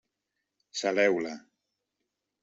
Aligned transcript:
Saleu-la. 0.79 1.35